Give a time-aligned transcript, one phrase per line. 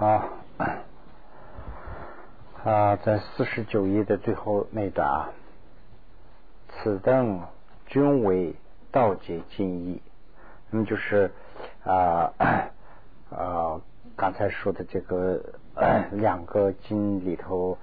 [0.00, 0.30] 好
[2.64, 5.28] 啊， 在四十九页的最后那段啊，
[6.70, 7.42] 此等
[7.84, 8.54] 均为
[8.90, 10.00] 道解尽意。
[10.70, 11.30] 那么就是
[11.84, 12.32] 啊
[13.28, 13.82] 啊，
[14.16, 15.44] 刚才说的这个
[16.12, 17.76] 两个经里头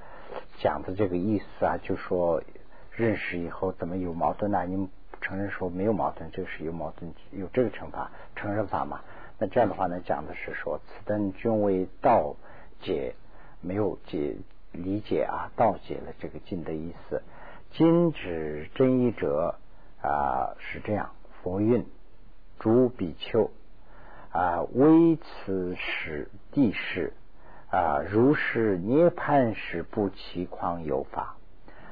[0.57, 2.41] 讲的这个意思啊，就说
[2.89, 4.65] 认识以后怎么有矛盾呢？
[4.65, 4.89] 你们
[5.21, 9.01] 承认说没有矛盾，这个是有矛盾，有这个惩罚，承认法嘛？
[9.39, 12.35] 那这样的话呢，讲的是说此等均为道
[12.81, 13.15] 解，
[13.61, 14.35] 没有解
[14.71, 17.21] 理解啊，道解了这个经的意思。
[17.71, 19.55] 今指真义者
[20.01, 21.11] 啊，是这样，
[21.41, 21.85] 佛运。
[22.59, 23.51] 诸比丘
[24.31, 27.13] 啊，微此时地势
[27.69, 31.35] 啊，如是涅盘时不起况有法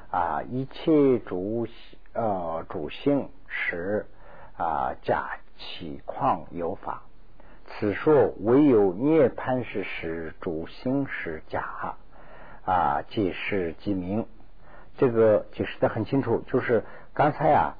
[0.10, 1.68] 啊，一切主
[2.14, 4.08] 呃主性时
[4.58, 7.04] 啊，假起况有法。
[7.68, 11.96] 此说唯有涅盘是实主心是假
[12.66, 14.26] 啊，即是即明。
[14.98, 17.77] 这个解释的很清楚，就是刚才啊。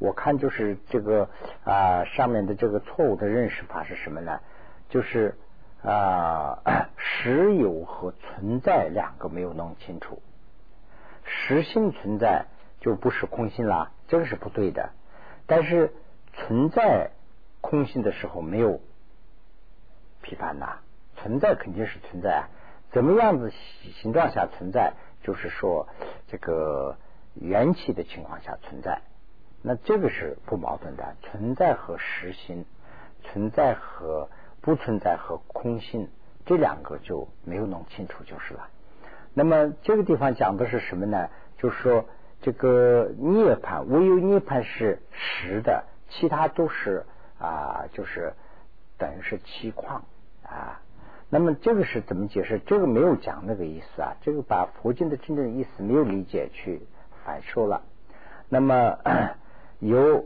[0.00, 1.30] 我看就是这个
[1.64, 4.40] 啊，上面的这个错误的认识法是什么呢？
[4.88, 5.36] 就是
[5.82, 10.20] 啊， 实有和存在两个没有弄清楚。
[11.24, 12.46] 实性存在
[12.80, 14.90] 就不是空性啦，这个是不对的。
[15.46, 15.92] 但是
[16.32, 17.12] 存在
[17.60, 18.80] 空性的时候没有
[20.24, 20.78] 批判呐，
[21.16, 22.42] 存在肯定是存在啊。
[22.90, 23.52] 怎么样子
[24.00, 24.94] 形状下存在？
[25.22, 25.88] 就是说
[26.28, 26.96] 这个
[27.34, 29.02] 元气的情况下存在。
[29.62, 32.66] 那这个是不矛盾的，存在和实心，
[33.22, 34.28] 存在和
[34.60, 36.08] 不存在和空性
[36.44, 38.68] 这两个就没有弄清楚就是了。
[39.32, 41.28] 那么这个地方讲的是什么呢？
[41.58, 42.04] 就是说
[42.42, 47.06] 这个涅槃，唯有涅槃是实的，其他都是
[47.38, 48.34] 啊，就是
[48.98, 50.04] 等于是气矿
[50.44, 50.80] 啊。
[51.30, 52.60] 那么这个是怎么解释？
[52.66, 56.82] 这个没有讲那个意思啊，这个把佛经的真正的意思没有理解去
[57.24, 57.82] 反说了。
[58.48, 58.98] 那么。
[59.80, 60.24] 有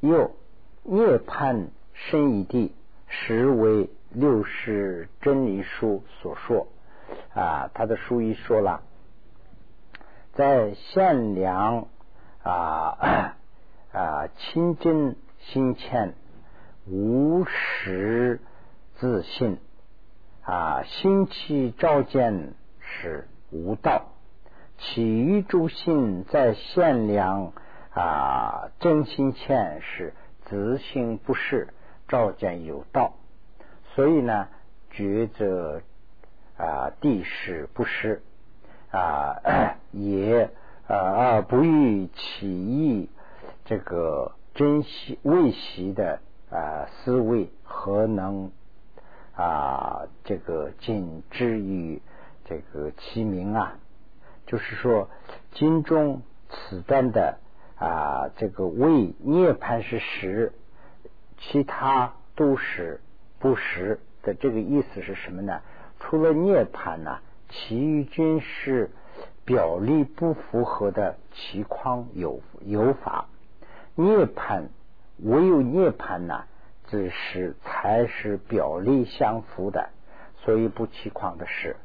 [0.00, 0.34] 有
[0.82, 2.74] 涅槃深一地，
[3.06, 6.66] 实为六世真理书所说
[7.32, 7.70] 啊。
[7.74, 8.80] 他的书一说了，
[10.32, 11.86] 在限量
[12.42, 13.36] 啊
[13.92, 16.14] 啊清真心谦，
[16.90, 18.40] 无实
[18.98, 19.58] 自信
[20.42, 24.12] 啊，心气照见是无道，
[24.78, 27.52] 起于诸心在限量。
[27.98, 30.12] 啊，真心欠是
[30.44, 31.68] 自性不是，
[32.08, 33.14] 照见有道，
[33.94, 34.48] 所以呢，
[34.90, 35.80] 觉者
[36.58, 38.20] 啊地势不失
[38.90, 40.50] 啊，也
[40.86, 43.08] 啊不欲起意
[43.64, 46.20] 这个珍惜未习的
[46.50, 48.52] 啊思维，何能
[49.36, 52.02] 啊这个尽之于
[52.44, 53.78] 这个其名啊？
[54.46, 55.08] 就是说，
[55.52, 57.38] 经中此段的。
[57.78, 60.54] 啊，这个为涅槃是实，
[61.36, 63.02] 其他都是
[63.38, 64.32] 不实的。
[64.32, 65.60] 这个意思是什么呢？
[66.00, 67.18] 除了涅槃呢，
[67.50, 68.90] 其余均是
[69.44, 73.26] 表里不符合的其况有有法。
[73.94, 74.68] 涅槃
[75.18, 76.44] 唯有涅槃呢，
[76.88, 79.90] 只是才是表里相符的，
[80.36, 81.76] 所以不其狂的事，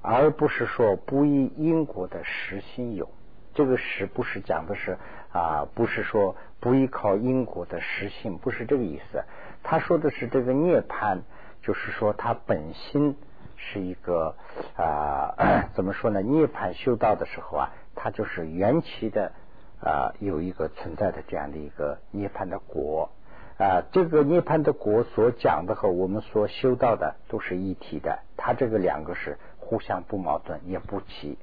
[0.00, 3.08] 而不是说不依因果的实心有。
[3.54, 4.98] 这个实不是讲的是。
[5.32, 9.24] 啊，不是说不依靠因果的实性，不是这个意思。
[9.62, 11.20] 他说的是这个涅槃，
[11.62, 13.16] 就是说他本心
[13.56, 14.36] 是一个
[14.76, 16.20] 啊， 怎么说呢？
[16.20, 19.32] 涅槃修道的时候啊，他就是缘起的
[19.80, 23.10] 啊，有一个存在的这样的一个涅槃的果
[23.58, 23.82] 啊。
[23.92, 31.38] 这个涅槃的果所讲的和我们所修道的都是一体的，它这个两个是互相不矛盾，也不齐。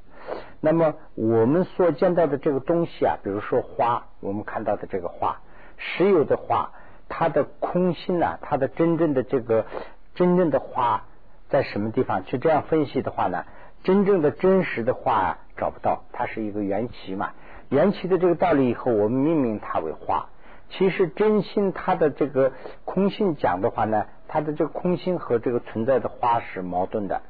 [0.62, 5.40] 那么我们所见到的这个东西啊，比如说花，我们看到的这个花，
[5.78, 6.72] 实有的花，
[7.08, 9.66] 它的空心呢，它的真正的这个
[10.14, 11.06] 真正的花
[11.50, 12.26] 在什么地方？
[12.26, 13.46] 去这样分析的话呢，
[13.84, 17.32] 真正的真实的花啊找不到，它是一个缘起嘛。
[17.70, 20.28] 缘起的这个道理以后，我们命名它为花。
[20.70, 22.54] 其实真心它的这个
[22.86, 27.22] 空性讲的话呢，它的这个空心和这个存在的花是矛盾的，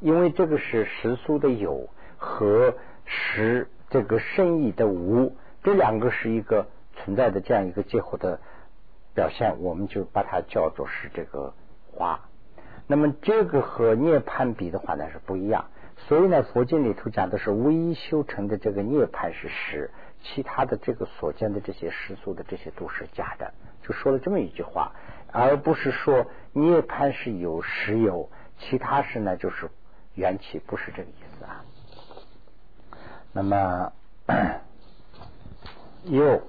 [0.00, 1.88] 因为这个是实俗的有。
[2.24, 2.74] 和
[3.04, 5.34] 实这个深意的无，
[5.64, 8.38] 这两个是一个存在的这样一个结合的
[9.12, 11.52] 表现，我们就把它叫做是这个
[11.90, 12.20] 花。
[12.86, 15.64] 那么这个和涅槃比的话呢是不一样，
[15.96, 19.90] 所以呢佛经里头讲的是唯一修成的这个涅槃是实，
[20.22, 23.52] 其他的这个所见的这些世俗的这些都是假的，
[23.82, 24.92] 就说了这么一句话，
[25.32, 28.30] 而不是说涅槃是有实有。
[28.58, 29.68] 其他是呢就是
[30.14, 31.64] 缘起，不是这个意思啊。
[33.32, 33.92] 那么
[36.04, 36.42] 又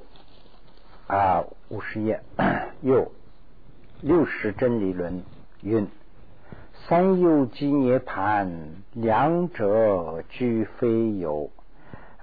[1.08, 2.22] 啊五十页
[2.82, 3.12] 又
[4.02, 5.24] 六十真理论
[5.62, 5.88] 云：
[6.88, 11.50] 三有即涅盘，两者俱非有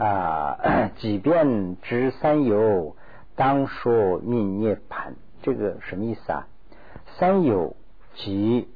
[0.00, 0.90] 啊。
[0.96, 2.96] 即便知三有，
[3.36, 5.14] 当说命涅盘。
[5.42, 6.46] 这个什么意思啊？
[7.18, 7.76] 三有
[8.14, 8.68] 即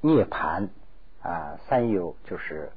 [0.00, 0.68] 涅盘
[1.22, 2.70] 啊，三有就是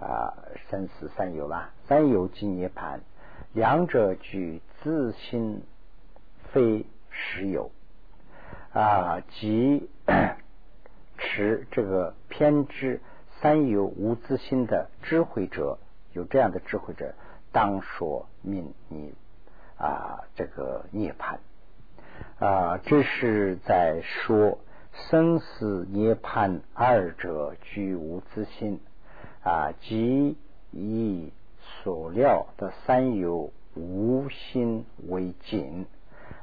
[0.00, 0.34] 啊
[0.70, 1.70] 生死三有啦。
[1.88, 3.00] 三有即涅盘，
[3.52, 5.62] 两者具自心，
[6.52, 7.70] 非实有
[8.72, 9.20] 啊。
[9.30, 9.88] 即
[11.18, 13.00] 持这个偏知
[13.40, 15.78] 三有无自心的智慧者，
[16.12, 17.14] 有这样的智慧者，
[17.52, 19.14] 当说命你
[19.76, 21.40] 啊这个涅盘
[22.38, 24.58] 啊，这是在说
[25.10, 28.80] 生死涅盘二者俱无自心
[29.44, 30.36] 啊，即
[30.70, 31.32] 以。
[31.84, 35.86] 所料的三有无心为紧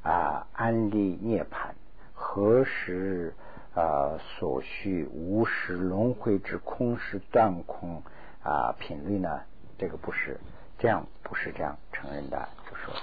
[0.02, 1.76] 啊，安利涅盘，
[2.14, 3.34] 何时
[3.76, 8.02] 啊所需无时轮回之空时断空
[8.44, 9.42] 啊频率呢？
[9.78, 10.40] 这个不是
[10.80, 12.94] 这样，不是这样承认的，就说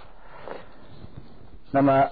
[1.70, 2.10] 那么。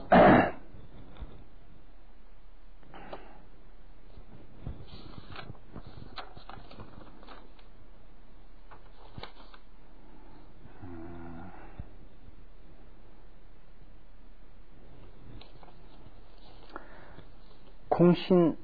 [17.89, 18.57] 空心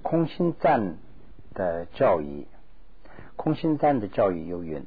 [0.00, 0.96] 空心赞
[1.52, 2.46] 的教义，
[3.36, 4.86] 空心赞的教义有云：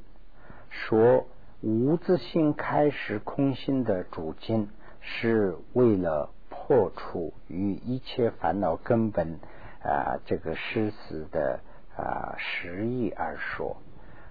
[0.70, 1.26] 说
[1.60, 4.68] 无自性开始空心的主经，
[5.02, 9.38] 是为了破除与一切烦恼根本
[9.82, 11.60] 啊这个诗词的
[11.96, 13.76] 啊实意而说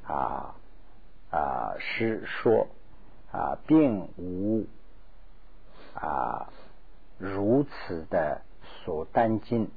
[0.07, 0.55] 啊
[1.29, 2.67] 啊是说
[3.31, 4.65] 啊并无
[5.93, 6.49] 啊
[7.17, 8.41] 如此的。
[8.85, 9.69] 所担尽，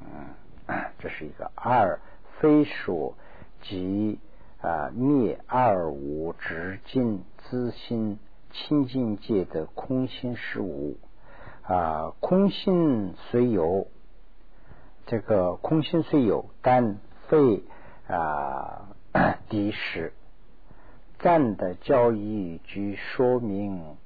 [0.00, 0.34] 嗯，
[0.98, 2.00] 这是一个二
[2.38, 3.14] 非说
[3.62, 4.18] 即
[4.60, 8.18] 啊灭二无直尽自心
[8.50, 10.96] 清净界的空心事物
[11.62, 13.86] 啊，空心虽有，
[15.06, 17.62] 这个空心虽有，但非
[18.08, 18.88] 啊
[19.48, 20.12] 敌实。
[21.18, 23.96] 赞的教义据说明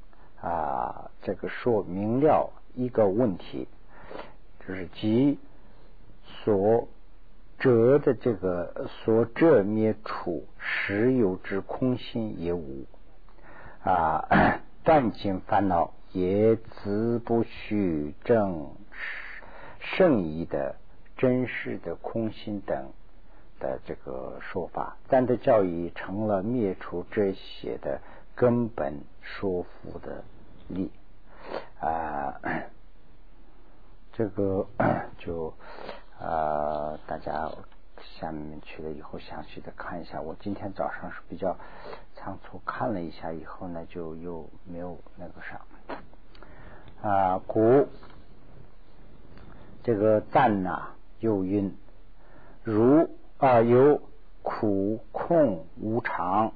[0.41, 3.69] 啊，这个说明了一个问题。
[4.67, 5.39] 就是即
[6.25, 6.89] 所
[7.63, 12.87] 折的这个所折灭处实有之空心也无
[13.85, 14.27] 啊，
[14.83, 18.73] 断尽烦恼也自不虚正
[19.79, 20.75] 圣意的
[21.17, 22.91] 真实的空心等
[23.61, 28.01] 的这个说法，但的教义成了灭除这些的
[28.35, 30.25] 根本说服的
[30.67, 30.91] 力
[31.79, 32.41] 啊。
[34.13, 34.67] 这个
[35.19, 35.55] 就
[36.23, 37.51] 啊，大家
[38.01, 40.21] 下面去了以后，详细的看一下。
[40.21, 41.57] 我今天早上是比较
[42.15, 47.41] 仓促看了一下，以后呢就又没有那个啥啊。
[47.45, 47.89] 古
[49.83, 51.77] 这个赞呐又晕，
[52.63, 54.01] 如啊有
[54.43, 56.53] 苦空无常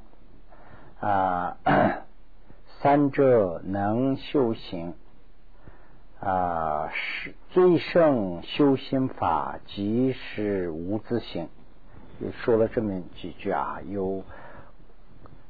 [1.00, 1.56] 啊，
[2.80, 4.94] 三者能修行。
[6.20, 11.48] 啊，是最胜修心法，即是无自性。
[12.20, 14.24] 又说了这么几句啊，有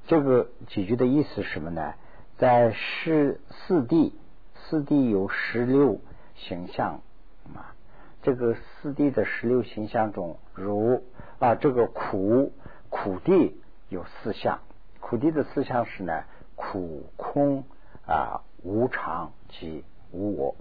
[0.07, 1.95] 这个几句的意思是什么呢？
[2.39, 4.13] 在十四谛，
[4.55, 6.01] 四谛有十六
[6.35, 7.01] 形象
[7.55, 7.75] 啊。
[8.23, 11.05] 这个四谛的十六形象中，如
[11.39, 12.53] 啊，这个苦
[12.91, 13.53] 苦谛
[13.89, 14.59] 有四项，
[14.99, 16.25] 苦谛的四项是呢，
[16.57, 17.63] 苦空
[18.05, 20.55] 啊，无常及无我。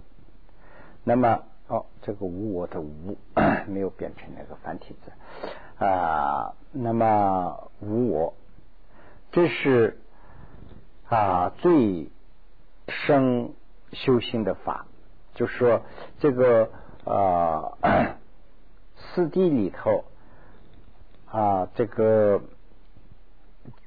[1.04, 3.16] 那么，哦，这个无我的无
[3.68, 6.54] 没有变成那个繁体字啊。
[6.72, 8.34] 那么无我，
[9.32, 9.98] 这是
[11.08, 12.10] 啊最
[12.88, 13.52] 生
[13.92, 14.86] 修行的法，
[15.34, 15.82] 就是说
[16.18, 16.70] 这个
[17.04, 17.72] 啊
[18.96, 20.04] 四谛里头
[21.26, 22.40] 啊这个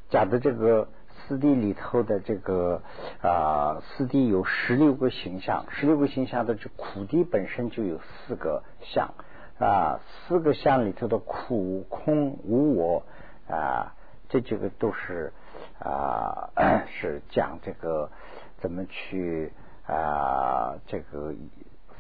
[0.09, 0.87] 讲的这个。
[1.29, 2.81] 四谛里头的这个
[3.21, 9.13] 啊，四谛有十六个形象，十六个形象的这苦谛本身就有四个相
[9.59, 13.03] 啊，四个相里头的苦、空、无我
[13.47, 13.93] 啊，
[14.27, 15.31] 这几个都是
[15.77, 16.49] 啊，
[16.99, 18.09] 是讲这个
[18.57, 19.53] 怎么去
[19.85, 21.35] 啊，这个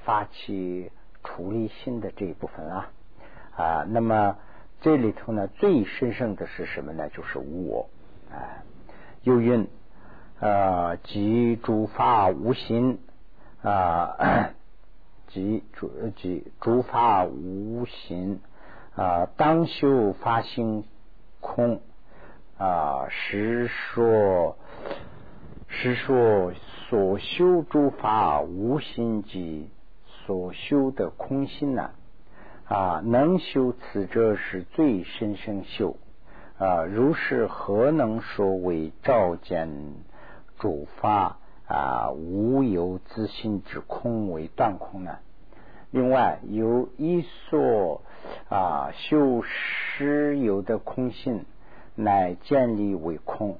[0.05, 0.91] 发起
[1.23, 2.89] 处理心的这一部分啊
[3.55, 3.85] 啊。
[3.87, 4.37] 那么
[4.81, 7.09] 这里头呢，最神圣的是什么呢？
[7.09, 7.89] 就是无我
[8.31, 8.65] 啊。
[9.29, 9.67] 又云
[10.39, 12.97] 呃，即诸法无心
[13.61, 14.49] 啊，
[15.29, 18.39] 即诸即诸法无心
[18.95, 20.83] 啊，当修发心
[21.41, 21.79] 空
[22.57, 24.57] 啊，实说
[25.67, 26.53] 实说
[26.89, 29.69] 所修诸法无心即
[30.25, 31.91] 所修的空心呢
[32.67, 35.97] 啊，能修此者是最深深修。
[36.59, 39.69] 啊，如是何能说为照见
[40.59, 45.19] 主法啊无有自心之空为断空呢？
[45.89, 48.01] 另外有一所
[48.49, 51.45] 啊修实有的空性
[51.95, 53.57] 乃建立为空，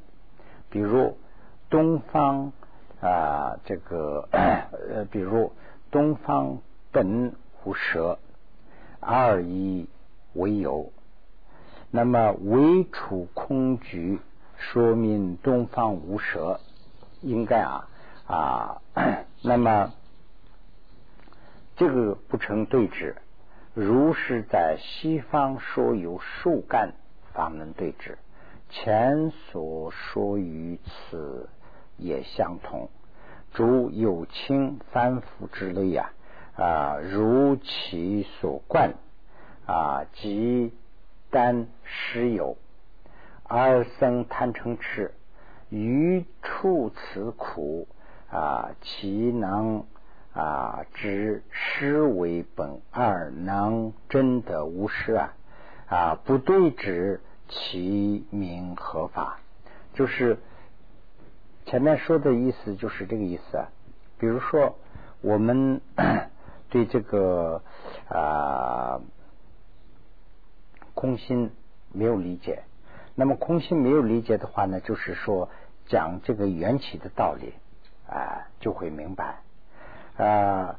[0.70, 1.18] 比如
[1.70, 2.52] 东方
[3.00, 5.54] 啊这个呃，比如
[5.90, 6.60] 东方
[6.92, 8.20] 本无蛇，
[9.00, 9.88] 二一
[10.34, 10.92] 为有。
[11.92, 14.20] 那么唯处空局，
[14.58, 16.60] 说明东方无蛇，
[17.22, 17.90] 应该啊
[18.28, 18.82] 啊，
[19.42, 19.92] 那么
[21.76, 23.16] 这个不成对峙。
[23.74, 26.94] 如是在西方说有树干
[27.34, 28.18] 法门对峙，
[28.70, 31.50] 前所说于此
[31.98, 32.90] 也相同。
[33.54, 36.12] 诸有情反复之类呀
[36.56, 38.94] 啊，如其所惯
[39.66, 40.72] 啊，即。
[41.32, 42.58] 但实有，
[43.44, 45.14] 二僧贪嗔痴，
[45.70, 47.88] 于处此苦
[48.32, 49.86] 啊，其能
[50.34, 55.34] 啊知师为本，二能真的无师啊
[55.88, 59.40] 啊，不对治，其名合法？
[59.94, 60.40] 就是
[61.66, 63.66] 前面说的意思，就是这个意思。
[64.18, 64.78] 比如说，
[65.22, 65.82] 我们
[66.70, 67.62] 对这个
[68.10, 69.00] 啊。
[71.00, 71.52] 空心
[71.94, 72.64] 没有理解，
[73.16, 75.50] 那么空心没有理解的话呢，就是说
[75.88, 77.54] 讲这个缘起的道理
[78.06, 79.38] 啊，就会明白
[80.18, 80.78] 啊。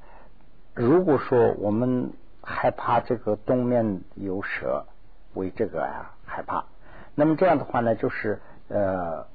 [0.74, 2.12] 如果说我们
[2.42, 4.84] 害怕这个东面有蛇，
[5.32, 6.66] 为这个啊害怕，
[7.14, 9.26] 那么这样的话呢，就是呃，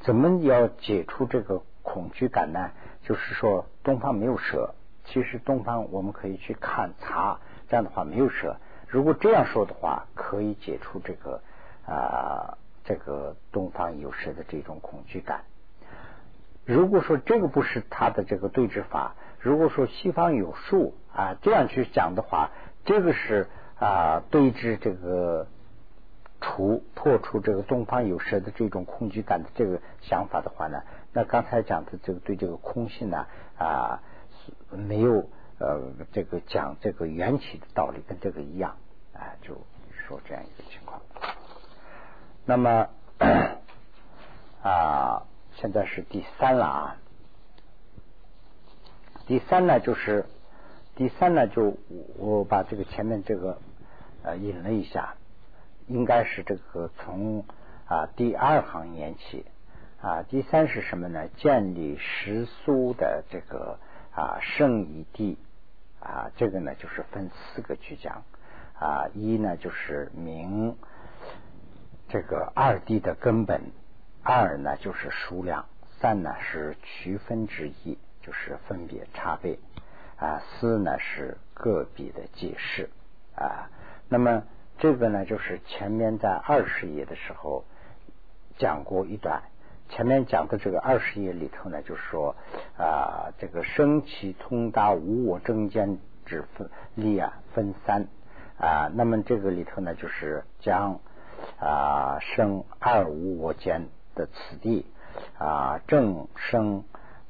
[0.00, 2.72] 怎么要解除这个恐惧感呢？
[3.04, 8.56] 就是说东方没有蛇，其实东方我们可以去看查，这样的话没有蛇。
[8.88, 11.42] 如果这样说的话，可以解除这个
[11.86, 15.42] 啊，这个东方有蛇的这种恐惧感。
[16.64, 22.50] 如果说这个不是他的这个对峙法，如果说西方有树啊，这样去讲的话，
[22.86, 25.46] 这个是啊对峙这个
[26.40, 33.26] 除破除这个东方有蛇的这种恐惧感的这个想法的话呢，那刚才讲的这个对这个空性呢
[33.58, 34.00] 啊
[34.70, 35.28] 没有。
[35.60, 38.76] 呃，这个讲这个缘起的道理跟这个一样，
[39.12, 39.56] 啊，就
[40.06, 41.02] 说这样一个情况。
[42.44, 42.88] 那么
[44.62, 46.96] 啊，现在是第三了啊。
[49.26, 50.26] 第三呢，就是
[50.94, 51.76] 第三呢，就
[52.16, 53.58] 我把这个前面这个
[54.22, 55.16] 呃引了一下，
[55.88, 57.44] 应该是这个从
[57.86, 59.44] 啊第二行言起
[60.00, 60.22] 啊。
[60.22, 61.26] 第三是什么呢？
[61.36, 63.80] 建立实苏的这个
[64.14, 65.36] 啊圣以地。
[66.08, 68.22] 啊，这个呢就是分四个去讲
[68.80, 70.74] 啊，一呢就是明
[72.08, 73.60] 这个二谛的根本，
[74.22, 75.66] 二呢就是数量，
[76.00, 79.58] 三呢是区分之一，就是分别差别
[80.16, 82.88] 啊，四呢是个别的解释
[83.36, 83.68] 啊。
[84.08, 84.44] 那么
[84.78, 87.64] 这个呢就是前面在二十页的时候
[88.56, 89.42] 讲过一段。
[89.90, 92.36] 前面讲的这个二十页里头呢，就是说
[92.76, 93.07] 啊，
[93.38, 98.08] 这个生起通达无我正见之分力啊，分三
[98.58, 98.90] 啊。
[98.92, 101.00] 那么这个里头呢，就是将
[101.60, 104.84] 啊生二无我间的此地
[105.38, 106.84] 啊正生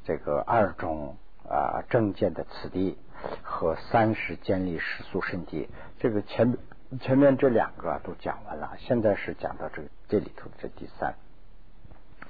[0.04, 2.96] 这个二种啊正见的此地
[3.42, 5.68] 和三十建立世俗身体。
[5.98, 6.56] 这个前
[7.00, 11.14] 前面这两个都讲完了，现在是讲到这这里头的这第三。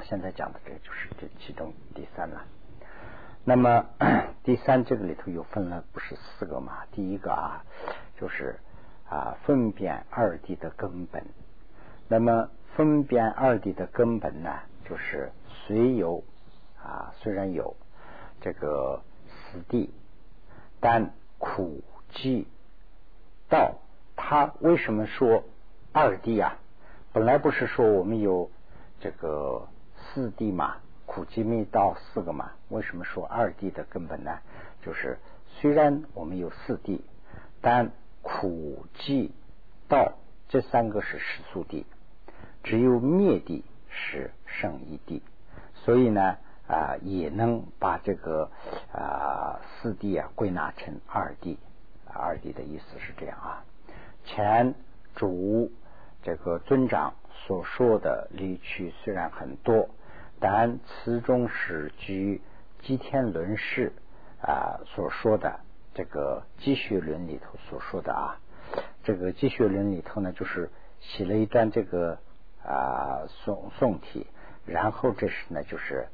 [0.03, 2.45] 现在讲的这就是这其中第三了。
[3.45, 3.87] 那么
[4.45, 6.85] 第三这个里头又分了不是四个嘛？
[6.93, 7.65] 第一个啊，
[8.21, 8.59] 就是
[9.09, 11.25] 啊分辨二谛的根本。
[12.09, 14.51] 那么分辨二谛的根本呢，
[14.89, 16.23] 就是虽有
[16.83, 17.77] 啊虽然有
[18.41, 19.91] 这个死地，
[20.81, 22.45] 但苦寂
[23.49, 23.77] 道。
[24.17, 25.45] 他为什么说
[25.93, 26.59] 二谛啊？
[27.13, 28.51] 本来不是说我们有
[29.01, 29.69] 这个。
[30.15, 30.77] 四谛嘛，
[31.09, 34.39] 苦集灭道四个嘛，为什么说二谛的根本呢？
[34.83, 35.19] 就是
[35.59, 37.01] 虽然我们有四谛，
[37.63, 39.33] 但苦土、地、
[39.89, 40.13] 道
[40.49, 41.87] 这三个是实速地，
[42.63, 45.23] 只有灭地是圣义地，
[45.75, 46.37] 所以呢
[46.67, 48.51] 啊也能把这个
[48.93, 51.57] 啊四谛啊归纳成二谛，
[52.07, 53.65] 二谛的意思是这样啊。
[54.27, 54.75] 前
[55.15, 55.73] 主
[56.23, 57.15] 这个尊长
[57.47, 59.89] 所说的离趣虽然很多，
[60.41, 62.41] 但词中是据
[62.83, 63.93] 基天论士
[64.41, 65.61] 啊所说的
[65.95, 68.39] 这个积学论里头所说的啊，
[69.05, 72.19] 这个积学论里头呢，就是写了一段这个
[72.65, 74.27] 啊宋宋体，
[74.67, 76.09] 然后这是呢就是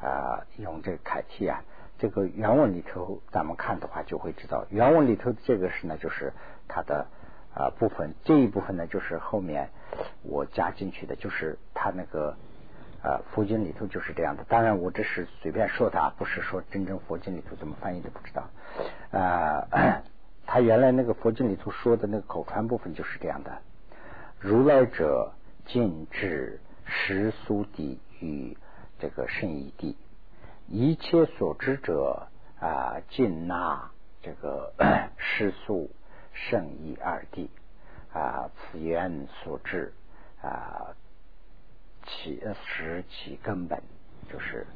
[0.00, 1.64] 啊用这个楷体啊，
[1.98, 6.32] 这个原文里头咱们看的话就会知道，原文里头这个是呢就是
[6.68, 7.06] 它的。
[7.58, 9.70] 啊，部分这一部分呢，就是后面
[10.22, 12.36] 我加进去的，就是他那个
[13.06, 14.42] 啊佛经里头就是这样的。
[14.48, 18.48] 当然，我这是随便说的，不是说真正佛经里头怎么翻译的不知道。
[19.12, 19.68] 啊，
[20.46, 23.62] 他原来那个佛经里头说的那个口传部分就是这样的。
[24.40, 25.32] 如来者
[25.66, 28.58] 尽至实苏地与
[28.98, 29.96] 这个圣义地，
[30.66, 32.26] 一切所知者
[32.58, 34.72] 啊尽纳这个
[35.16, 35.90] 世俗。
[36.50, 37.48] 圣义二地
[38.12, 39.94] 啊，此缘所致
[40.42, 40.92] 啊，
[42.06, 43.82] 其实其根本
[44.32, 44.66] 就是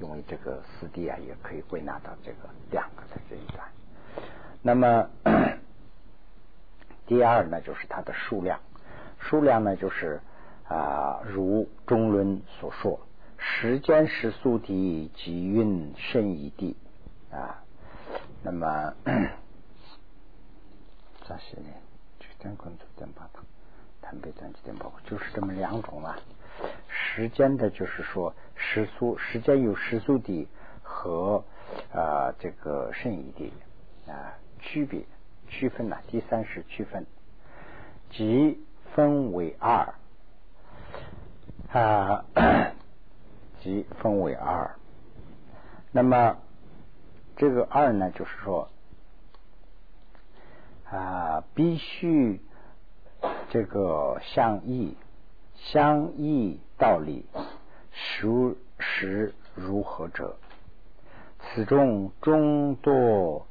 [0.00, 3.68] 因为这个四谛啊，也可以归纳到这个两个的这一段。
[4.62, 5.08] 那么
[7.06, 8.60] 第二呢，就是它的数量，
[9.20, 10.20] 数量呢就是
[10.68, 13.00] 啊，如中论所说，
[13.36, 16.76] 时间是速地即运甚一地
[17.30, 17.62] 啊，
[18.42, 18.94] 那么。
[21.28, 21.68] 这些呢？
[22.18, 23.28] 就点关注点八
[24.08, 26.16] 堂，谈北传几点包括，就是这么两种啊。
[26.88, 30.48] 时间的，就是说时速，时间有时速的
[30.82, 31.44] 和
[31.92, 35.02] 啊这个圣义的啊区别
[35.48, 35.98] 区分呢。
[36.08, 37.04] 第三是区分，
[38.10, 39.94] 即分为二
[41.70, 42.24] 啊，
[43.60, 44.74] 即分为二。
[45.92, 46.38] 那么
[47.36, 48.70] 这个二呢，就是说。
[50.90, 52.40] 啊，必须
[53.50, 54.96] 这个相异，
[55.54, 57.24] 相异道理，
[57.92, 60.36] 孰实如何者？
[61.40, 63.46] 此中众多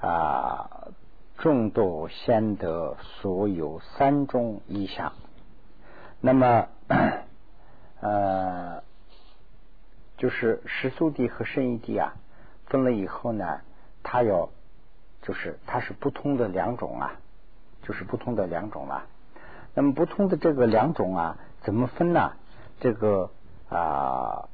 [0.00, 0.88] 啊，
[1.36, 5.12] 众多先得所有三种意象。
[6.20, 6.68] 那么，
[8.00, 8.82] 呃，
[10.16, 12.14] 就是实速地和圣义地啊，
[12.66, 13.60] 分了以后呢，
[14.02, 14.50] 它要。
[15.22, 17.18] 就是它是不同的两种啊，
[17.82, 19.06] 就是不同的两种啊。
[19.74, 22.32] 那么不同的这个两种啊，怎么分呢？
[22.80, 23.30] 这个
[23.68, 24.48] 啊，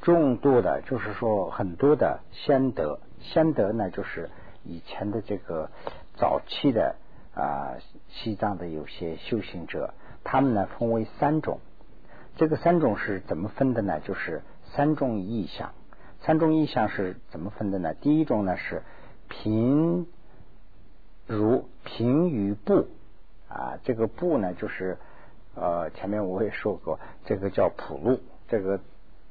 [0.00, 4.30] 众多的，就是说很多的先德，先德呢，就是
[4.64, 5.70] 以前的这个
[6.16, 6.96] 早期的
[7.34, 7.76] 啊
[8.08, 11.60] 西藏的有些修行者，他们呢分为三种。
[12.36, 14.00] 这个三种是怎么分的呢？
[14.00, 14.42] 就是
[14.74, 15.72] 三种意象。
[16.20, 17.94] 三种意象是怎么分的呢？
[17.94, 18.82] 第一种呢是。
[19.28, 20.06] 平
[21.26, 22.86] 如平与布
[23.52, 24.96] 啊，这个布呢，就是
[25.54, 28.80] 呃，前面我也说过，这个叫普路，这个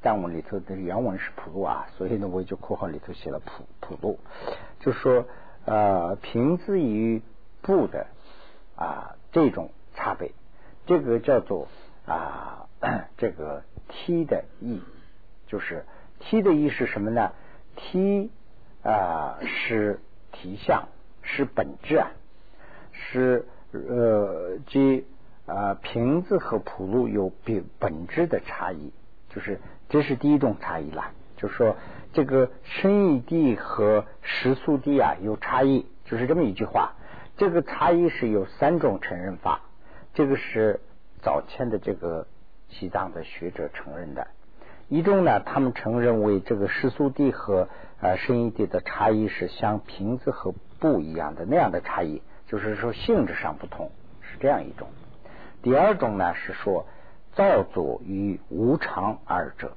[0.02, 4.20] 藏文里头的原文是普路啊，所以呢，我就括号里头写了普普路，
[4.80, 5.26] 就说
[5.66, 7.22] 呃，平字于
[7.62, 8.08] 布的
[8.76, 10.32] 啊这种差别，
[10.86, 11.68] 这个叫做
[12.06, 12.68] 啊
[13.18, 14.82] 这个梯的意，
[15.48, 15.86] 就是
[16.20, 17.32] 梯的意是什么呢？
[17.76, 18.32] 梯。
[18.84, 20.00] 啊，是
[20.32, 20.88] 体相，
[21.22, 22.10] 是本质啊，
[22.94, 25.06] 是呃，即
[25.46, 28.92] 啊瓶子和普路有本本质的差异，
[29.30, 31.12] 就是这是第一种差异了。
[31.38, 31.76] 就是说，
[32.14, 36.94] 这个生意地和食宿地啊有差异，就是这么一句话。
[37.36, 39.62] 这个差异是有三种承认法，
[40.14, 40.82] 这个是
[41.24, 42.28] 早前的这个
[42.70, 44.28] 西藏的学者承认的。
[44.88, 54.90] 一种呢，他们承认为这个食宿地和啊，生意地的差异是像瓶子和布一样的那样的差异，就是说性质上不同，是这样一种。
[55.62, 56.86] 第二种呢是说
[57.32, 59.72] 造作与无常二者，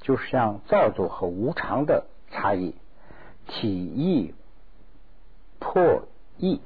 [0.00, 2.74] 就是像造作和无常的差异，
[3.46, 4.34] 体意
[5.60, 6.02] 破
[6.38, 6.60] 意。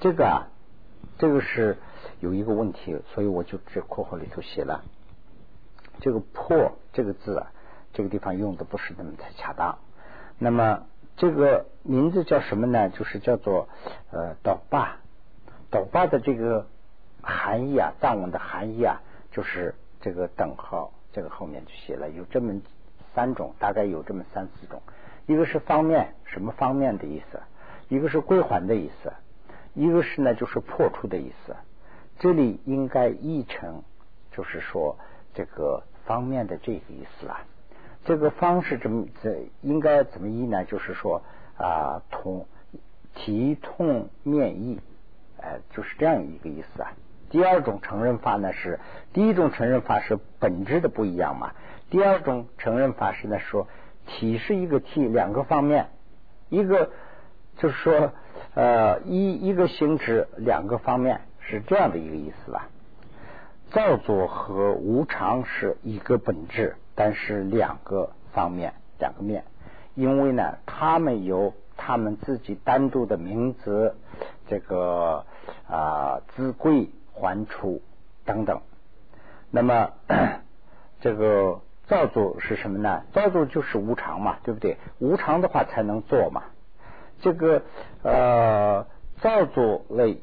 [0.00, 0.48] 这个啊，
[1.18, 1.78] 这个是
[2.18, 4.82] 有一个问题，所以我就这括号里头写了
[6.00, 7.52] 这个破这个字啊。
[7.92, 9.78] 这个地方用的不是那么太恰当。
[10.36, 10.82] 那么
[11.16, 12.90] 这个名字叫什么呢？
[12.90, 13.68] 就是叫做
[14.10, 14.98] 呃导霸。
[15.70, 16.66] 导霸的这个
[17.22, 19.00] 含义啊，藏文的含义啊，
[19.32, 22.60] 就是这个等号，这个后面就写了有这么
[23.14, 24.80] 三种，大概有这么三四种。
[25.26, 27.40] 一个是方面，什么方面的意思？
[27.88, 29.12] 一个是归还的意思，
[29.74, 31.56] 一个是呢就是破除的意思，
[32.18, 33.82] 这里应该译成
[34.30, 34.96] 就是说
[35.34, 37.40] 这个方面的这个意思啊。
[38.06, 40.64] 这个方式怎么怎应该怎么译呢？
[40.64, 41.22] 就是说
[41.58, 42.46] 啊，痛
[43.16, 44.78] 体痛面意，
[45.40, 46.92] 哎，就是这样一个意思啊。
[47.30, 48.78] 第二种承认法呢是
[49.12, 51.52] 第一种承认法是本质的不一样嘛。
[51.90, 53.66] 第二种承认法是呢说
[54.06, 55.88] 体是一个体两个方面，
[56.48, 56.92] 一个
[57.58, 58.12] 就是说
[58.54, 62.68] 呃一一个性质两个方面是这样的一个意思吧。
[63.72, 66.76] 造作和无常是一个本质。
[66.96, 69.44] 但是两个方面，两个面，
[69.94, 73.94] 因为呢，他们有他们自己单独的名字，
[74.48, 75.24] 这个
[75.68, 77.82] 啊，资贵还出
[78.24, 78.62] 等等。
[79.50, 79.92] 那么
[81.00, 83.02] 这个造作是什么呢？
[83.12, 84.78] 造作就是无常嘛，对不对？
[84.98, 86.44] 无常的话才能做嘛。
[87.20, 87.62] 这个
[88.02, 88.86] 呃，
[89.20, 90.18] 造作类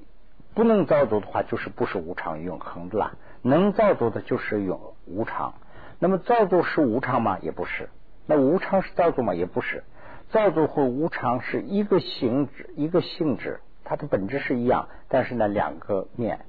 [0.53, 3.13] 不能造作的话，就是不是无常永恒的啦。
[3.41, 5.53] 能造作的就是永无常。
[6.03, 7.39] 那么造作是无常吗？
[7.41, 7.87] 也不是。
[8.25, 9.33] 那无常是造作吗？
[9.33, 9.85] 也不是。
[10.31, 16.41] 造作和无常是一个性质，一个性质，它的本质是一样，但是呢，两个面。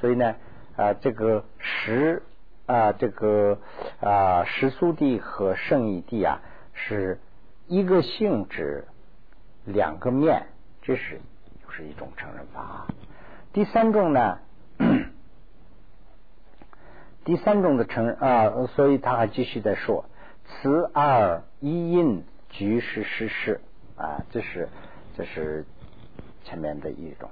[0.00, 0.36] 所以呢，
[0.74, 2.22] 啊，这个实
[2.64, 3.58] 啊，这个
[4.00, 6.40] 啊，实速地和圣义地啊，
[6.72, 7.20] 是
[7.66, 8.86] 一个性质，
[9.66, 10.46] 两个面，
[10.80, 11.20] 这是
[11.62, 12.86] 就是一种承认法。
[13.52, 14.38] 第三种呢？
[17.28, 20.06] 第三种的承啊，所以他还继续在说，
[20.46, 23.60] 此二一印局是事实
[23.98, 24.70] 啊，这是
[25.14, 25.66] 这是
[26.44, 27.28] 前面的一种。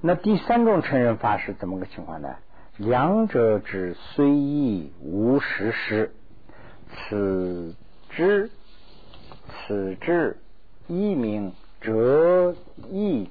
[0.00, 2.36] 那第三种承认法是怎么个情况呢？
[2.78, 6.10] 两者之虽异无实施，
[6.90, 7.76] 此
[8.08, 8.50] 之
[9.66, 10.38] 此之
[10.86, 12.56] 一名折
[12.90, 13.28] 义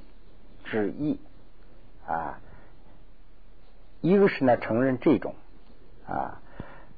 [0.63, 1.19] 之义
[2.05, 2.37] 啊，
[4.01, 5.33] 一个是呢承认这种。
[6.07, 6.39] 啊，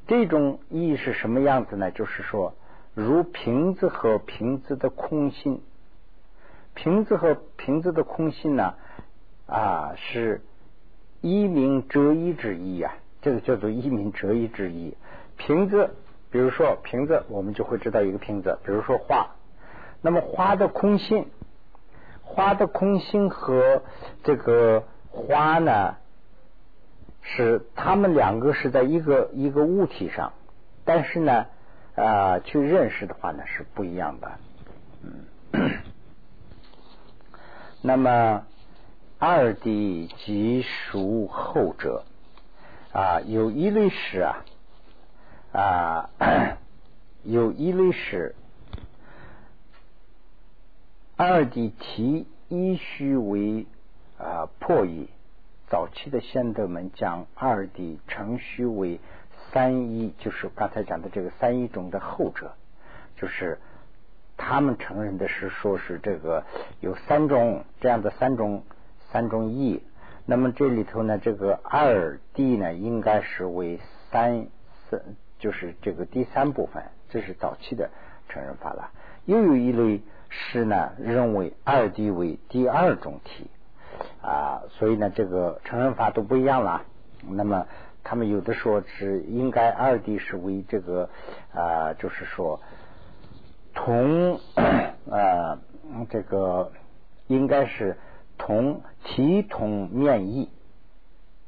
[0.07, 1.91] 这种意是什么样子呢？
[1.91, 2.53] 就是说，
[2.93, 5.61] 如瓶子和瓶子的空心，
[6.75, 8.75] 瓶子和瓶子的空心呢，
[9.47, 10.41] 啊，是
[11.21, 14.95] 一名折一之意啊，这个叫做一名折一之意。
[15.37, 15.89] 瓶子，
[16.29, 19.31] 比如说瓶子，我们就会知道一个瓶子，比如说花，
[20.01, 21.25] 那么花的空心，
[22.21, 23.81] 花的空心和
[24.23, 25.95] 这个花呢？
[27.35, 30.33] 是他们两个是在一个一个物体上，
[30.83, 31.45] 但是呢，
[31.95, 34.31] 啊，去认识的话呢是不一样的。
[35.03, 35.71] 嗯，
[37.83, 38.45] 那么
[39.19, 42.03] 二谛即属后者
[42.91, 44.43] 啊，有一类是啊
[45.51, 46.09] 啊，
[47.23, 48.35] 有一类是
[51.15, 53.67] 二谛提一虚为
[54.17, 55.09] 啊破译。
[55.69, 58.99] 早期的先德们将二谛程序为
[59.51, 62.53] 三一，就是刚才讲的这个三一中的后者，
[63.15, 63.59] 就是
[64.35, 66.43] 他们承认的是说是这个
[66.79, 68.63] 有三种这样的三种
[69.11, 69.83] 三种义。
[70.25, 73.79] 那么这里头呢，这个二谛呢，应该是为
[74.11, 74.47] 三
[74.89, 74.99] 三，
[75.37, 77.91] 就是这个第三部分，这是早期的
[78.27, 78.91] 承认法了。
[79.25, 83.51] 又有一类是呢，认为二谛为第二种体。
[84.21, 86.83] 啊，所以呢，这个承认法都不一样了。
[87.27, 87.67] 那么，
[88.03, 91.09] 他们有的说是应该二谛是为这个
[91.53, 92.61] 啊，就是说
[93.73, 94.39] 同
[95.09, 95.59] 呃
[96.09, 96.71] 这个
[97.27, 97.97] 应该是
[98.37, 100.49] 同体同面异。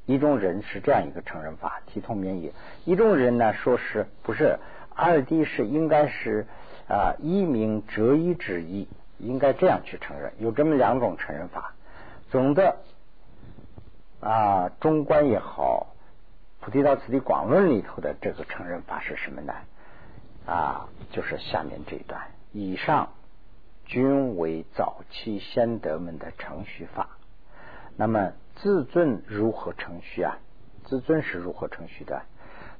[0.05, 2.51] 一种人是这样一个承认法，体同面异。
[2.85, 4.59] 一种人呢，说是不是
[4.93, 6.47] 二谛是应该是
[6.89, 10.33] 啊一名折一之意，应该这样去承认。
[10.37, 11.73] 有这么两种承认法。
[12.31, 12.77] 总的
[14.21, 15.87] 啊，中观也好，
[16.63, 19.53] 《菩提道次第广论》里头的这个承认法是什么呢？
[20.45, 22.21] 啊，就是下面这一段。
[22.53, 23.09] 以上
[23.85, 27.09] 均为早期先德们的程序法。
[27.97, 30.37] 那么自尊如何程序啊？
[30.85, 32.21] 自尊是如何程序的？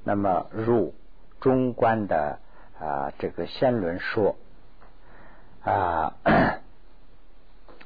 [0.06, 0.96] 那么入
[1.42, 2.40] 中观的
[2.80, 4.38] 啊这个先论说
[5.62, 6.14] 啊。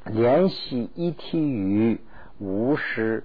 [0.05, 1.99] 联系一体语
[2.37, 3.23] 无实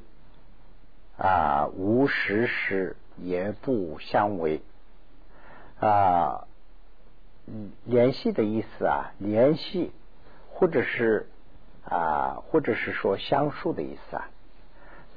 [1.18, 4.62] 啊，无实时也不相违
[5.78, 6.46] 啊。
[7.84, 9.92] 联系的意思啊，联系
[10.48, 11.28] 或者是
[11.84, 14.30] 啊，或者是说相述的意思啊。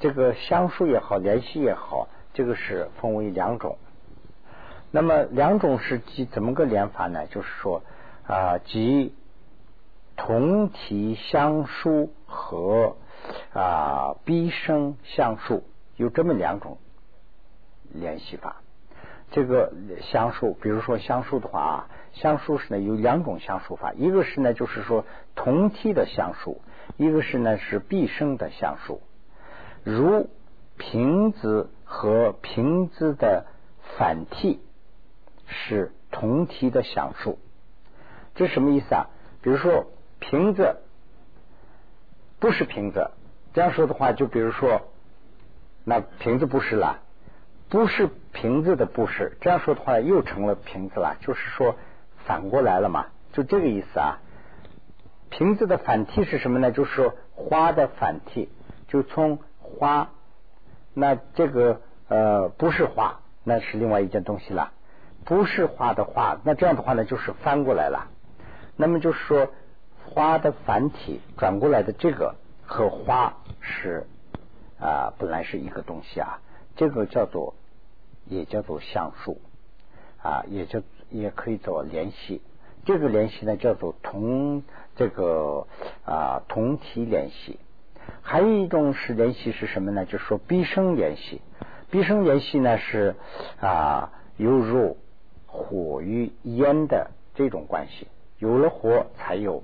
[0.02, 3.78] 这个相述也好，联系也好，这个是分为两种。
[4.92, 7.26] 那么两种是即怎么个连法呢？
[7.28, 7.84] 就是说
[8.28, 9.16] 啊，即。
[10.16, 12.96] 同体相书和
[13.54, 15.64] 啊逼声相数，
[15.96, 16.78] 有这么两种
[17.92, 18.58] 联系法。
[19.32, 26.62] 这个相数，比如说相数的话啊，相数是呢有两种相数法，一个是呢就是说同体的相数，
[26.98, 29.02] 一个是呢是必生的相数。
[29.84, 30.30] 如
[30.78, 33.48] 平子和平子的
[33.98, 34.60] 反替
[35.48, 37.40] 是同体的相数，
[38.36, 39.10] 这什么意思啊？
[39.42, 39.88] 比如说
[40.24, 40.78] 平字
[42.40, 43.12] 不是平字，
[43.54, 44.82] 这样说的话，就比如说
[45.84, 47.02] 那瓶子不是了。
[47.70, 51.76] 不是瓶子的不是，这样说的话又成了瓶子了，就是说
[52.26, 54.20] 反过来了嘛，就这个意思啊。
[55.30, 56.72] 瓶子的反替是什么呢？
[56.72, 58.50] 就是说花的反替，
[58.88, 60.12] 就从花，
[60.94, 64.72] 那这个呃不是花，那是另外一件东西了。
[65.26, 68.08] 不是花的花，那这样的话呢，就是翻过来了。
[68.76, 69.50] 那么就是说
[70.06, 72.36] 花的繁体转过来的这个
[72.66, 74.06] 和花是
[74.80, 76.40] 啊本来是一个东西啊，
[76.76, 77.54] 这个叫做。
[78.26, 79.42] 也叫做相数
[80.22, 82.42] 啊，也叫也可以做联系。
[82.86, 84.64] 这个联系呢，叫做同
[84.96, 85.68] 这个
[86.06, 87.60] 啊同体联系。
[88.22, 90.06] 还有一种是联系是什么呢？
[90.06, 91.42] 就是说毕生联系。
[91.92, 93.18] 毕生联系呢是
[93.60, 94.96] 啊犹如
[95.48, 98.08] 火与烟的这种关系。
[98.40, 99.64] 有了火才有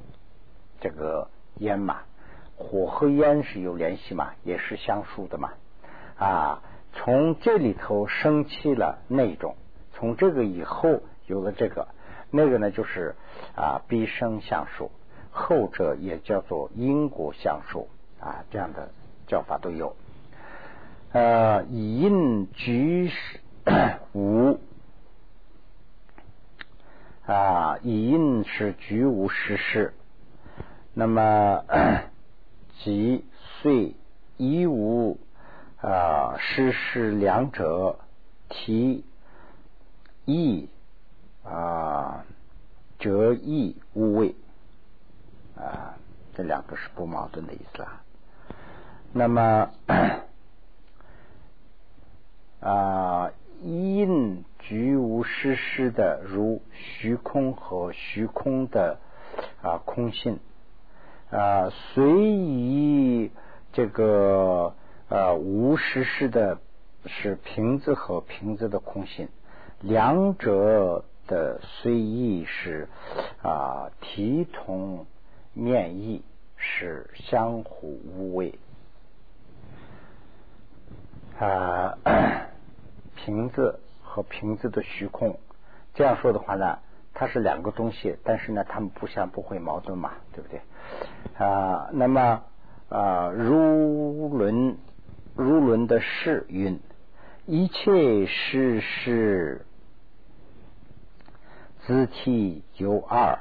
[0.79, 2.01] 这个烟嘛，
[2.55, 5.51] 火和烟是有联系嘛，也是相数的嘛
[6.17, 6.61] 啊。
[6.93, 9.55] 从这里头生起了那种，
[9.93, 11.87] 从这个以后有了这个，
[12.31, 13.15] 那个呢就是
[13.55, 14.89] 啊必生相数，
[15.29, 17.87] 后者也叫做因果相数
[18.19, 18.89] 啊，这样的
[19.27, 19.95] 叫法都有。
[21.11, 23.11] 呃，以因居
[24.13, 24.59] 无
[27.25, 29.93] 啊，以因是居无实事，
[30.99, 31.63] 那么
[32.83, 33.23] 即
[33.61, 33.95] 遂
[34.35, 35.17] 一无。
[35.81, 37.99] 啊，失失两者
[38.49, 39.05] 提
[40.25, 40.67] 义
[41.41, 42.25] 啊，
[42.99, 44.35] 则义无畏
[45.55, 45.95] 啊，
[46.35, 48.01] 这两个是不矛盾的意思啦。
[49.13, 49.71] 那么
[52.59, 53.31] 啊，
[53.61, 58.99] 因居无失失的，如虚空和虚空的
[59.61, 60.39] 啊空性
[61.31, 63.31] 啊，随以
[63.73, 64.75] 这个。
[65.11, 66.59] 呃，无实施的
[67.07, 69.27] 是瓶子和瓶子的空性，
[69.81, 72.87] 两者的随意是
[73.41, 75.07] 啊，体同
[75.55, 76.21] 面异，
[76.57, 78.53] 是相互无畏
[81.39, 81.97] 啊。
[83.17, 85.39] 瓶子和瓶子的虚空，
[85.95, 86.77] 这样说的话呢，
[87.13, 90.61] 它是两个东西，但是呢，它们不相不会矛盾嘛，对不对
[91.37, 91.89] 啊？
[91.93, 92.43] 那么
[92.89, 94.77] 啊，如轮。
[95.35, 96.81] 如轮的世云，
[97.45, 99.65] 一切事事
[101.85, 103.39] 字体有二，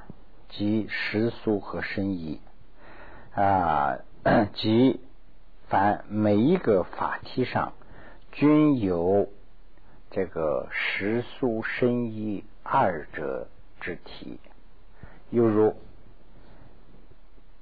[0.48, 2.40] 即时速和深意
[3.34, 3.98] 啊，
[4.54, 5.00] 即
[5.66, 7.72] 凡每一个法体上
[8.30, 9.28] 均有
[10.12, 13.48] 这个时速深意二者
[13.80, 14.38] 之体，
[15.30, 15.74] 犹如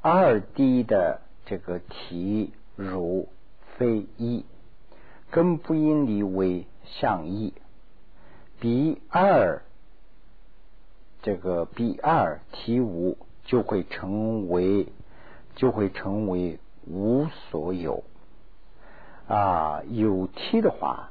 [0.01, 3.29] 二 D 的这个体如。
[3.79, 4.47] 非一，
[5.31, 7.53] 根不因离为相一。
[8.59, 9.61] 比二，
[11.21, 14.87] 这个 B 二 T 五就会成为，
[15.57, 18.03] 就会成为无所有。
[19.29, 21.11] 啊，有 T 的话，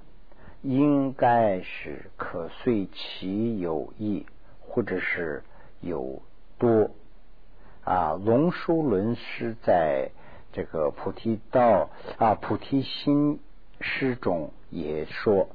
[0.63, 4.25] 应该是可随其有异，
[4.75, 5.41] 或者是
[5.79, 6.21] 有
[6.57, 6.91] 多。
[7.85, 10.11] 啊，龙书论师在。
[10.51, 13.41] 这个菩提道啊，菩提心
[13.81, 15.49] 诗中也说：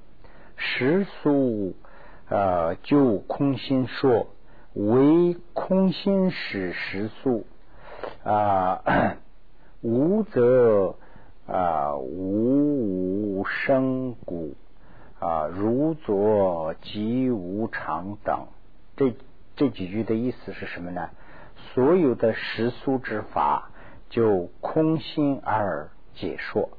[0.57, 1.75] 实俗
[2.29, 4.27] 呃，就空心说，
[4.75, 7.47] 唯空心是实俗
[8.25, 9.17] 啊，
[9.81, 10.97] 无则
[11.47, 14.53] 啊，无无生故
[15.19, 18.49] 啊，如作即无常等。
[19.01, 19.17] 这
[19.57, 21.09] 这几句的意思是什么呢？
[21.73, 23.71] 所有的实俗之法。
[24.11, 26.71] 就空心而解说，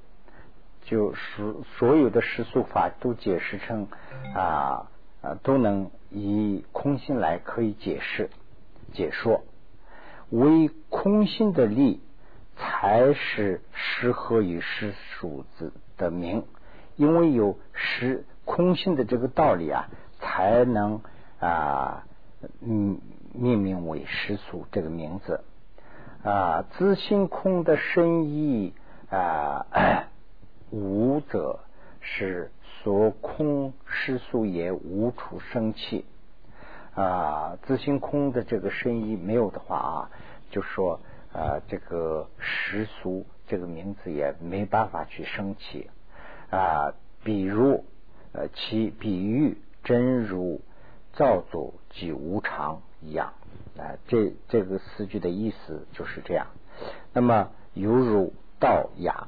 [0.82, 3.88] 就是所有的世俗法都解释成
[4.36, 8.30] 啊啊都能以空心来可以解释
[8.92, 9.46] 解说，
[10.30, 12.02] 为空心的力
[12.58, 16.44] 才是适合于世俗子的名，
[16.98, 19.88] 因为有实空心的这个道理啊，
[20.20, 21.02] 才能
[21.40, 22.04] 啊
[22.62, 23.00] 嗯
[23.34, 25.42] 命名为世俗这个名字。
[26.24, 28.74] 啊，自心空的深意
[29.10, 29.66] 啊，
[30.70, 31.62] 无者
[32.00, 36.06] 是所空世俗也无处生气
[36.94, 40.12] 啊，自心空的这个深意没有的话啊，
[40.52, 41.00] 就说
[41.34, 45.90] 啊，这个世俗这个名字也没办法去生起
[46.52, 47.84] 啊，比如
[48.34, 50.62] 呃，其比喻真如
[51.14, 53.34] 造作即无常一样
[53.78, 56.48] 啊，这这个四句的意思就是这样。
[57.14, 59.28] 那么犹如道雅，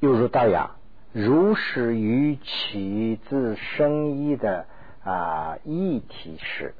[0.00, 0.76] 犹如道雅，
[1.12, 4.66] 如是于其自生意的
[5.04, 6.74] 啊一体是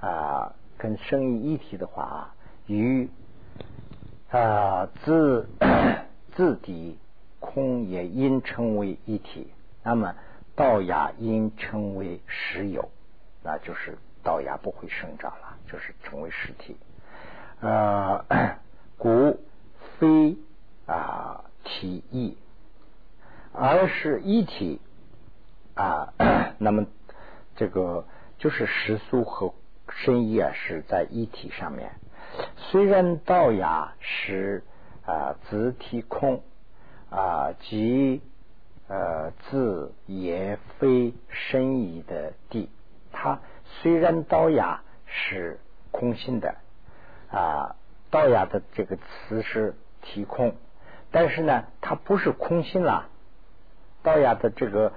[0.00, 2.34] 啊，跟生意一体的话啊，
[2.66, 3.08] 与
[4.30, 5.48] 啊自
[6.34, 6.98] 自底
[7.40, 9.48] 空也因成为一体，
[9.82, 10.14] 那么
[10.54, 12.90] 道雅因称为实有，
[13.42, 16.76] 那就是道雅不会生长了，就是成为实体。
[17.60, 18.24] 呃，
[18.98, 19.40] 故
[19.98, 20.36] 非
[20.86, 22.36] 啊体意，
[23.52, 24.80] 而是一体
[25.74, 26.12] 啊。
[26.58, 26.86] 那么
[27.56, 28.06] 这个
[28.38, 29.54] 就是实俗和
[29.88, 31.92] 深意啊，是在一体上面。
[32.56, 34.64] 虽然道雅是
[35.04, 36.42] 啊自体空
[37.10, 38.22] 啊，即
[38.92, 42.68] 呃自也非深意的地，
[43.10, 45.58] 它虽然道雅是
[45.90, 46.56] 空心的。
[47.30, 47.76] 啊，
[48.10, 50.54] 道雅的这个词是提空，
[51.10, 53.08] 但是呢，它不是空心啦。
[54.02, 54.92] 道雅的这个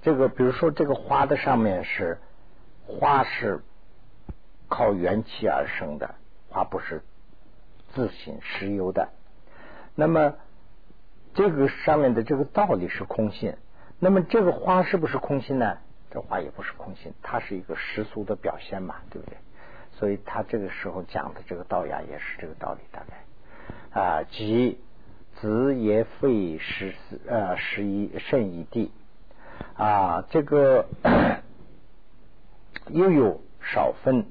[0.00, 2.18] 这个，比如说这个花的上面是
[2.86, 3.64] 花是
[4.68, 6.14] 靠元气而生的，
[6.48, 7.02] 花不是
[7.92, 9.08] 自行实有的。
[9.96, 10.34] 那么
[11.34, 13.56] 这个上面的这个道理是空性，
[13.98, 15.78] 那么这个花是不是空性呢？
[16.10, 19.36] 这花也不是空性，它是一个世俗的表现嘛，对不对？
[19.92, 24.78] 所以他这个时候讲的这个道雅也是这个道理，大概啊，即
[25.40, 26.94] 子也废十
[27.26, 28.90] 呃十一甚一地
[29.74, 30.86] 啊，这个
[32.88, 34.24] 又有少分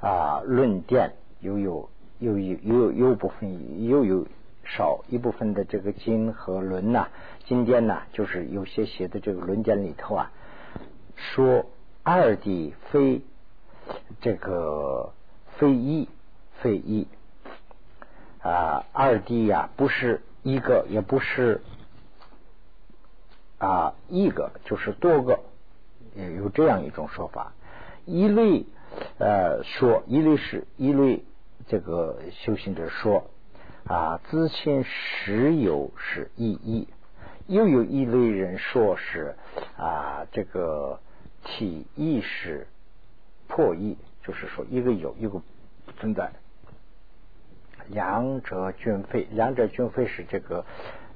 [0.00, 2.56] 啊论点，又有又有
[2.92, 4.26] 又有部分又有
[4.66, 7.08] 少一部分的这个经和论呐，
[7.46, 10.30] 今天呐，就是有些写的这个论点里头啊，
[11.14, 11.64] 说
[12.02, 13.22] 二谛非。
[14.20, 15.12] 这个
[15.58, 16.08] 非一
[16.60, 17.06] 非一
[18.42, 21.60] 啊，二谛呀，不是一个，也不是
[23.58, 25.38] 啊一个，就是多个，
[26.16, 27.52] 也有这样一种说法。
[28.06, 28.66] 一类
[29.18, 31.22] 呃说，一类是一类
[31.68, 33.30] 这个修行者说
[33.86, 36.88] 啊，自信实有是意义，
[37.46, 39.36] 又有一类人说是
[39.76, 41.00] 啊，这个
[41.44, 42.66] 体意识。
[43.48, 46.32] 破译就是说，一个有，一个不存在，
[47.86, 49.28] 两者均非。
[49.30, 50.64] 两者均非是这个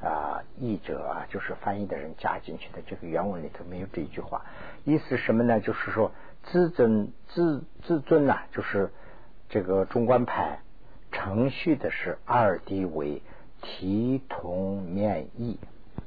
[0.01, 2.81] 啊译者啊，就是翻译的人加进去的。
[2.87, 4.45] 这个原文里头没有这一句话，
[4.85, 5.61] 意思什么呢？
[5.61, 6.13] 就是说，
[6.45, 8.93] 自尊自自尊呐，就是
[9.49, 10.61] 这个中观派
[11.21, 13.23] 程序的是二谛为
[13.63, 15.59] 提同面意，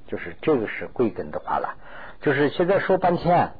[0.08, 1.78] 就是这个是贵根的话了。
[2.22, 3.52] 就是现在说半天，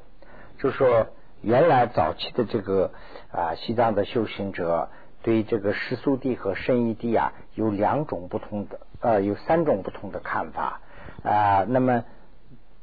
[0.58, 1.06] 就说。
[1.46, 2.90] 原来早期的这个
[3.30, 4.88] 啊西藏的修行者
[5.22, 10.80] 对这个世俗地和圣义地啊有两种不同的呃有三种不同的看法
[11.22, 12.02] 啊那么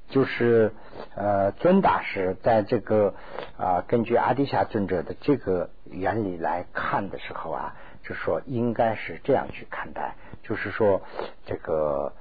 [0.10, 0.76] 就是
[1.16, 3.16] 呃尊大师在这个
[3.58, 7.76] 啊根据阿底峡尊者的这个原理来看的时候啊
[8.12, 11.02] 就说应该是这样去看待就是说
[11.45, 12.12] 这个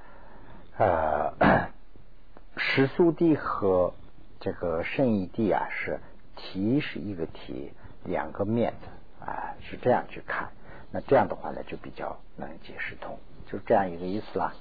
[0.77, 1.33] 呃
[2.55, 3.93] 世俗地和
[4.39, 5.99] 这个圣义地啊是。
[6.37, 7.71] 题是一个题，
[8.05, 8.87] 两个面子
[9.23, 10.49] 啊，是这样去看。
[10.89, 14.53] 那这样的话呢，就比较能解释通，就这样一个意思啦。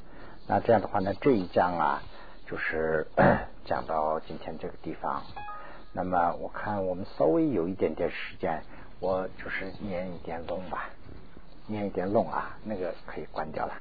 [0.46, 2.02] 那这样的话呢，这一章啊，
[2.44, 3.06] 就是
[3.64, 5.22] 讲到今天这个地方。
[5.92, 8.62] 那么我看我们稍微有一点点时间，
[8.98, 10.90] 我就是念一点龙吧，
[11.70, 13.80] 念一点弄啊，那个可以关掉了。